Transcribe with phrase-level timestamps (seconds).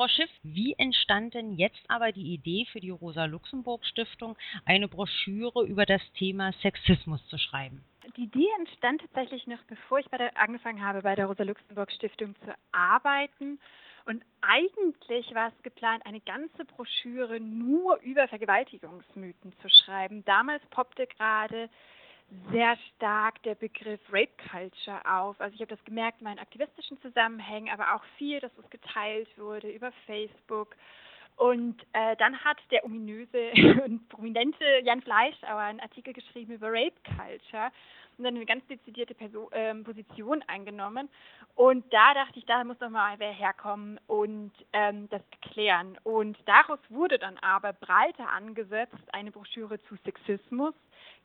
[0.00, 4.34] Frau Schiff, wie entstand denn jetzt aber die Idee für die Rosa-Luxemburg-Stiftung,
[4.64, 7.84] eine Broschüre über das Thema Sexismus zu schreiben?
[8.16, 13.60] Die Idee entstand tatsächlich noch bevor ich der, angefangen habe, bei der Rosa-Luxemburg-Stiftung zu arbeiten.
[14.06, 20.24] Und eigentlich war es geplant, eine ganze Broschüre nur über Vergewaltigungsmythen zu schreiben.
[20.24, 21.68] Damals poppte gerade
[22.52, 25.40] sehr stark der Begriff Rape Culture auf.
[25.40, 29.28] Also ich habe das gemerkt in meinen aktivistischen Zusammenhängen, aber auch viel, dass es geteilt
[29.36, 30.76] wurde über Facebook.
[31.40, 33.52] Und äh, dann hat der ominöse
[33.86, 37.70] und prominente Jan Fleischauer einen Artikel geschrieben über Rape Culture
[38.18, 41.08] und dann eine ganz dezidierte Person, äh, Position eingenommen.
[41.54, 45.96] Und da dachte ich, da muss doch mal wer herkommen und ähm, das erklären.
[46.02, 50.74] Und daraus wurde dann aber breiter angesetzt eine Broschüre zu Sexismus,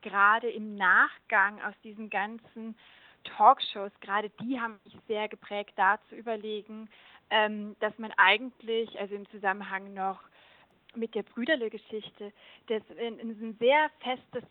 [0.01, 2.77] gerade im Nachgang aus diesen ganzen
[3.25, 6.89] Talkshows, gerade die haben mich sehr geprägt, da zu überlegen,
[7.29, 10.19] ähm, dass man eigentlich, also im Zusammenhang noch
[10.95, 12.31] mit der Brüderle-Geschichte,
[12.67, 14.43] das ein, ein sehr festes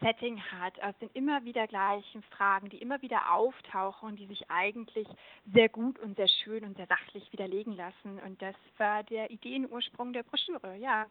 [0.00, 4.48] Setting hat, aus den immer wieder gleichen Fragen, die immer wieder auftauchen und die sich
[4.48, 5.08] eigentlich
[5.52, 8.20] sehr gut und sehr schön und sehr sachlich widerlegen lassen.
[8.24, 11.06] Und das war der Ideenursprung der Broschüre, ja.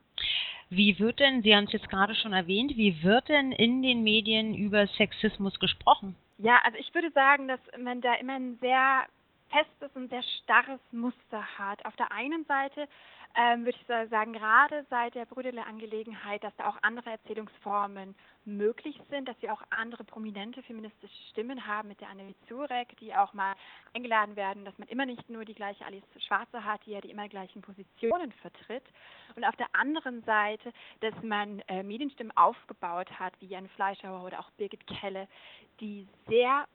[0.70, 4.04] Wie wird denn, Sie haben es jetzt gerade schon erwähnt, wie wird denn in den
[4.04, 6.16] Medien über Sexismus gesprochen?
[6.38, 9.06] Ja, also ich würde sagen, dass man da immer ein sehr
[9.50, 11.86] festes und sehr starres Muster hat.
[11.86, 12.88] Auf der einen Seite
[13.36, 19.28] ähm, würde ich sagen, gerade seit der Brüderle-Angelegenheit, dass da auch andere Erzählungsformen möglich sind,
[19.28, 23.53] dass wir auch andere prominente feministische Stimmen haben mit der Annelie Zurek, die auch mal
[23.94, 27.12] eingeladen werden, dass man immer nicht nur die gleiche Alice Schwarze hat, die ja die
[27.12, 28.86] immer gleichen Positionen vertritt.
[29.36, 34.40] Und auf der anderen Seite, dass man äh, Medienstimmen aufgebaut hat, wie Jan Fleischhauer oder
[34.40, 35.28] auch Birgit Kelle,
[35.80, 36.66] die sehr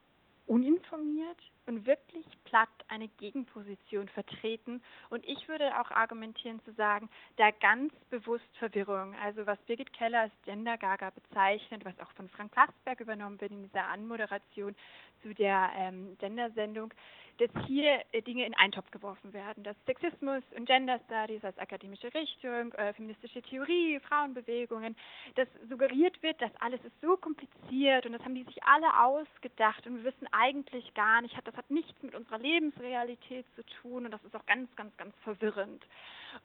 [0.45, 4.81] uninformiert und wirklich platt eine Gegenposition vertreten.
[5.09, 9.15] Und ich würde auch argumentieren zu sagen, da ganz bewusst Verwirrung.
[9.23, 13.51] Also was Birgit Keller als Gender Gaga bezeichnet, was auch von Frank Plasberg übernommen wird
[13.51, 14.75] in dieser Anmoderation
[15.21, 16.93] zu der ähm, Gender-Sendung,
[17.37, 21.57] dass hier äh, Dinge in einen Topf geworfen werden, dass Sexismus und Gender Studies als
[21.57, 24.95] akademische Richtung, äh, feministische Theorie, Frauenbewegungen,
[25.35, 29.85] dass suggeriert wird, dass alles ist so kompliziert und das haben die sich alle ausgedacht
[29.87, 34.05] und wir wissen eigentlich gar nicht, hat, das hat nichts mit unserer Lebensrealität zu tun
[34.05, 35.85] und das ist auch ganz, ganz, ganz verwirrend.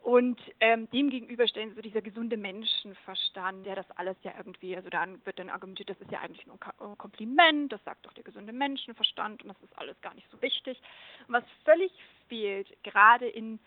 [0.03, 4.89] Und ähm, dem gegenüber stellen so dieser gesunde Menschenverstand, der das alles ja irgendwie, also
[4.89, 8.23] dann wird dann argumentiert, das ist ja eigentlich nur ein Kompliment, das sagt doch der
[8.23, 10.79] gesunde Menschenverstand und das ist alles gar nicht so wichtig.
[11.27, 11.91] Und was völlig
[12.27, 13.59] fehlt, gerade in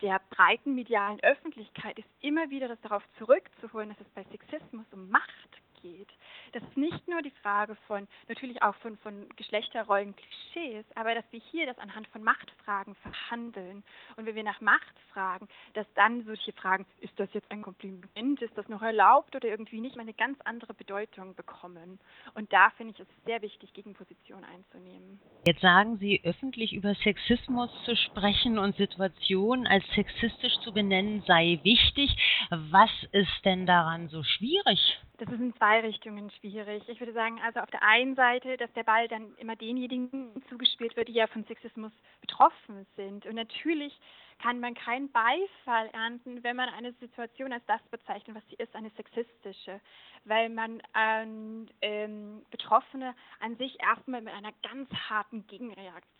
[0.00, 5.10] der breiten medialen Öffentlichkeit, ist immer wieder das darauf zurückzuholen, dass es bei Sexismus um
[5.10, 6.08] Macht geht.
[6.52, 11.24] Das ist nicht nur die Frage von, natürlich auch von, von Geschlechterrollen, Klischees, aber dass
[11.30, 13.82] wir hier das anhand von Machtfragen verhandeln.
[14.16, 18.42] Und wenn wir nach Macht fragen, dass dann solche Fragen, ist das jetzt ein Kompliment,
[18.42, 21.98] ist das noch erlaubt oder irgendwie nicht, eine ganz andere Bedeutung bekommen.
[22.34, 25.20] Und da finde ich es sehr wichtig, Gegenposition einzunehmen.
[25.46, 31.60] Jetzt sagen Sie, öffentlich über Sexismus zu sprechen und Situationen als sexistisch zu benennen sei
[31.62, 32.16] wichtig.
[32.50, 34.98] Was ist denn daran so schwierig?
[35.20, 36.82] Das ist in zwei Richtungen schwierig.
[36.88, 40.96] Ich würde sagen, also auf der einen Seite, dass der Ball dann immer denjenigen zugespielt
[40.96, 41.92] wird, die ja von Sexismus
[42.22, 43.26] betroffen sind.
[43.26, 43.92] Und natürlich
[44.38, 48.74] kann man keinen Beifall ernten, wenn man eine Situation als das bezeichnet, was sie ist,
[48.74, 49.82] eine sexistische,
[50.24, 56.19] weil man ähm, Betroffene an sich erstmal mit einer ganz harten Gegenreaktion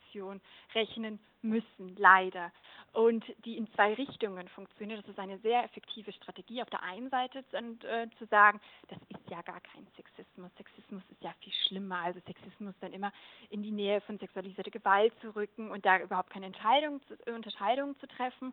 [0.75, 2.53] rechnen müssen, leider.
[2.93, 5.01] Und die in zwei Richtungen funktioniert.
[5.01, 6.61] Das ist eine sehr effektive Strategie.
[6.61, 10.51] Auf der einen Seite und, äh, zu sagen, das ist ja gar kein Sexismus.
[10.57, 11.99] Sexismus ist ja viel schlimmer.
[11.99, 13.13] Also Sexismus dann immer
[13.49, 17.99] in die Nähe von sexualisierter Gewalt zu rücken und da überhaupt keine Entscheidung zu, Unterscheidung
[18.01, 18.53] zu treffen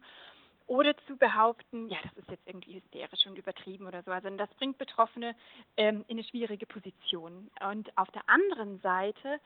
[0.67, 4.11] oder zu behaupten, ja, das ist jetzt irgendwie hysterisch und übertrieben oder so.
[4.11, 5.33] Also das bringt Betroffene
[5.77, 7.49] ähm, in eine schwierige Position.
[7.67, 9.39] Und auf der anderen Seite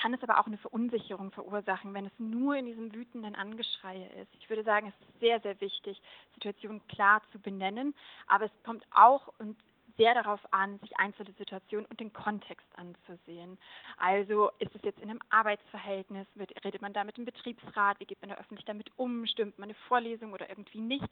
[0.00, 4.34] kann es aber auch eine Verunsicherung verursachen, wenn es nur in diesem wütenden Angeschrei ist.
[4.38, 6.00] Ich würde sagen, es ist sehr, sehr wichtig,
[6.34, 7.94] Situationen klar zu benennen,
[8.26, 9.56] aber es kommt auch und
[10.00, 13.58] sehr darauf an, sich einzelne Situationen und den Kontext anzusehen.
[13.98, 16.26] Also ist es jetzt in einem Arbeitsverhältnis,
[16.64, 19.68] redet man da mit dem Betriebsrat, wie geht man da öffentlich damit um, stimmt man
[19.68, 21.08] eine Vorlesung oder irgendwie nicht.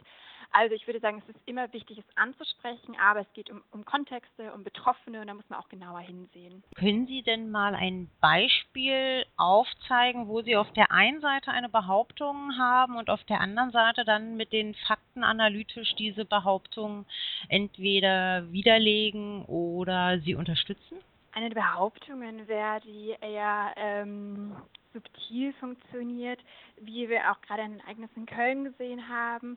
[0.58, 3.84] Also ich würde sagen, es ist immer wichtig, es anzusprechen, aber es geht um, um
[3.84, 6.64] Kontexte, um Betroffene und da muss man auch genauer hinsehen.
[6.74, 12.58] Können Sie denn mal ein Beispiel aufzeigen, wo Sie auf der einen Seite eine Behauptung
[12.58, 17.06] haben und auf der anderen Seite dann mit den Fakten analytisch diese Behauptung
[17.48, 20.98] entweder widerlegen oder sie unterstützen?
[21.30, 24.56] Eine der Behauptungen wäre, die eher ähm,
[24.92, 26.40] subtil funktioniert,
[26.80, 29.56] wie wir auch gerade ein Ereignis in Köln gesehen haben,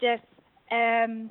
[0.00, 0.20] dass
[0.70, 1.30] ähm,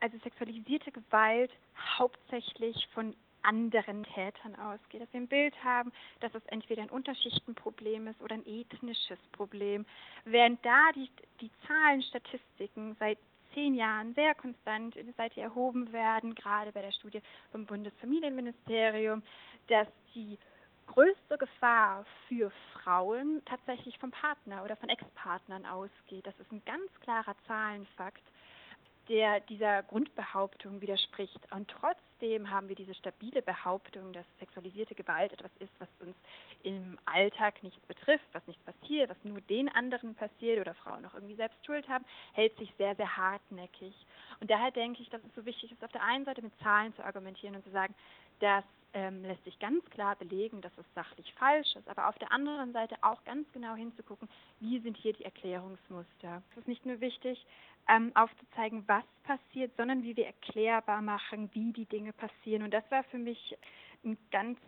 [0.00, 1.50] also sexualisierte Gewalt
[1.98, 5.02] hauptsächlich von anderen Tätern ausgeht.
[5.02, 9.86] Dass wir ein Bild haben, dass es entweder ein Unterschichtenproblem ist oder ein ethnisches Problem.
[10.24, 11.10] Während da die,
[11.40, 13.18] die Zahlen, Statistiken seit
[13.54, 17.20] zehn Jahren sehr konstant seit erhoben werden, gerade bei der Studie
[17.50, 19.22] vom Bundesfamilienministerium,
[19.68, 20.38] dass die
[20.86, 26.26] größte Gefahr für Frauen tatsächlich vom Partner oder von Ex-Partnern ausgeht.
[26.26, 28.22] Das ist ein ganz klarer Zahlenfakt
[29.08, 31.40] der dieser Grundbehauptung widerspricht.
[31.52, 36.16] Und trotzdem haben wir diese stabile Behauptung, dass sexualisierte Gewalt etwas ist, was uns
[36.62, 41.14] im Alltag nichts betrifft, was nicht passiert, was nur den anderen passiert oder Frauen noch
[41.14, 43.94] irgendwie selbst Schuld haben, hält sich sehr, sehr hartnäckig.
[44.40, 46.94] Und daher denke ich, dass es so wichtig ist, auf der einen Seite mit Zahlen
[46.94, 47.94] zu argumentieren und zu sagen,
[48.40, 48.64] dass
[48.94, 52.72] ähm, lässt sich ganz klar belegen, dass es sachlich falsch ist, aber auf der anderen
[52.72, 54.28] Seite auch ganz genau hinzugucken,
[54.60, 56.42] wie sind hier die Erklärungsmuster.
[56.50, 57.44] Es ist nicht nur wichtig,
[57.88, 62.62] ähm, aufzuzeigen, was passiert, sondern wie wir erklärbar machen, wie die Dinge passieren.
[62.62, 63.56] Und das war für mich
[64.04, 64.58] ein ganz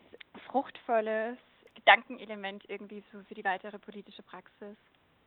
[0.47, 1.39] fruchtvolles
[1.75, 4.77] Gedankenelement irgendwie so für die weitere politische Praxis.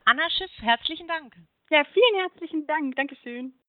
[0.06, 1.36] Anna Schiff, herzlichen Dank.
[1.69, 2.95] Ja, vielen herzlichen Dank.
[2.95, 3.56] Dankeschön.